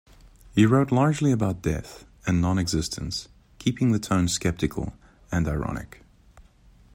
He 0.55 0.65
wrote 0.65 0.91
largely 0.91 1.31
about 1.31 1.61
death 1.61 2.05
and 2.25 2.41
non-existence, 2.41 3.29
keeping 3.59 3.91
the 3.91 3.99
tone 3.99 4.27
sceptical 4.27 4.93
and 5.31 5.47
ironic. 5.47 6.01